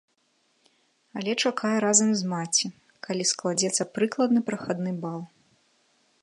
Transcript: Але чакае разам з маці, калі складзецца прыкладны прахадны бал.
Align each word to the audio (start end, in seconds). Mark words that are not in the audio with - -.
Але 1.19 1.31
чакае 1.49 1.73
разам 1.85 2.09
з 2.21 2.29
маці, 2.31 2.67
калі 3.09 3.23
складзецца 3.33 3.83
прыкладны 3.99 4.39
прахадны 4.49 4.91
бал. 5.05 5.21